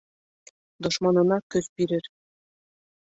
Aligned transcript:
Дошманына 0.87 1.39
көс 1.57 1.69
бирер. 1.83 2.13